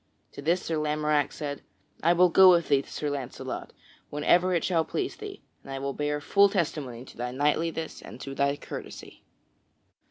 To 0.31 0.41
this 0.41 0.63
Sir 0.63 0.77
Lamorack 0.77 1.31
said: 1.31 1.61
"I 2.01 2.13
will 2.13 2.29
go 2.29 2.49
with 2.49 2.69
thee 2.69 2.81
to 2.81 2.91
Sir 2.91 3.11
Launcelot 3.11 3.71
whenever 4.09 4.51
it 4.51 4.63
shall 4.63 4.83
please 4.83 5.15
thee; 5.15 5.43
and 5.63 5.71
I 5.71 5.77
will 5.77 5.93
bear 5.93 6.19
full 6.19 6.49
testimony 6.49 7.05
to 7.05 7.17
thy 7.17 7.29
knightliness 7.29 8.01
and 8.01 8.19
to 8.21 8.33
thy 8.33 8.55
courtesy." 8.57 9.23